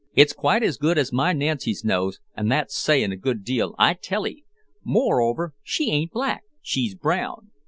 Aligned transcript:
It's 0.15 0.33
quite 0.33 0.63
as 0.63 0.79
good 0.79 0.97
as 0.97 1.13
my 1.13 1.31
Nancy's 1.31 1.83
nose, 1.85 2.19
an' 2.35 2.47
that's 2.47 2.75
sayin' 2.75 3.11
a 3.11 3.15
good 3.15 3.43
deal, 3.43 3.75
I 3.77 3.93
tell 3.93 4.25
'ee. 4.25 4.45
Moreover, 4.83 5.53
she 5.61 5.91
ain't 5.91 6.11
black 6.11 6.41
she's 6.63 6.95
brown." 6.95 7.51